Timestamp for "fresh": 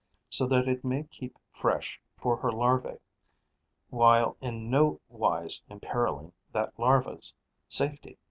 1.51-2.01